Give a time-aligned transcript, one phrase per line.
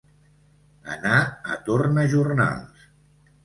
[0.95, 1.19] Anar
[1.53, 2.93] a tornajornals.